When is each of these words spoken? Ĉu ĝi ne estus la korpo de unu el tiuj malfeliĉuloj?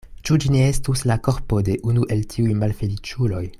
Ĉu 0.27 0.37
ĝi 0.43 0.49
ne 0.55 0.61
estus 0.69 1.03
la 1.11 1.17
korpo 1.27 1.61
de 1.69 1.77
unu 1.93 2.09
el 2.17 2.25
tiuj 2.35 2.57
malfeliĉuloj? 2.65 3.45